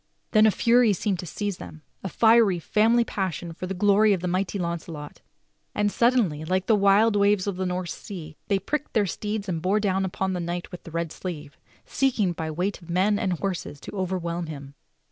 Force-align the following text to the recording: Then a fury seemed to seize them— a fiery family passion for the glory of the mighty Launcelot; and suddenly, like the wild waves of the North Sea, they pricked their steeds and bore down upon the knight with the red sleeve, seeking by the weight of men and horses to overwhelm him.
Then 0.31 0.47
a 0.47 0.49
fury 0.49 0.93
seemed 0.93 1.19
to 1.19 1.27
seize 1.27 1.57
them— 1.57 1.83
a 2.03 2.09
fiery 2.09 2.57
family 2.57 3.03
passion 3.03 3.53
for 3.53 3.67
the 3.67 3.75
glory 3.75 4.13
of 4.13 4.21
the 4.21 4.27
mighty 4.27 4.57
Launcelot; 4.57 5.21
and 5.75 5.91
suddenly, 5.91 6.43
like 6.43 6.65
the 6.65 6.75
wild 6.75 7.15
waves 7.15 7.45
of 7.45 7.55
the 7.57 7.67
North 7.67 7.91
Sea, 7.91 8.35
they 8.47 8.57
pricked 8.57 8.93
their 8.93 9.05
steeds 9.05 9.47
and 9.47 9.61
bore 9.61 9.79
down 9.79 10.03
upon 10.03 10.33
the 10.33 10.39
knight 10.39 10.71
with 10.71 10.85
the 10.85 10.89
red 10.91 11.11
sleeve, 11.11 11.55
seeking 11.85 12.31
by 12.33 12.47
the 12.47 12.53
weight 12.53 12.81
of 12.81 12.89
men 12.89 13.19
and 13.19 13.33
horses 13.33 13.79
to 13.81 13.91
overwhelm 13.95 14.47
him. 14.47 14.73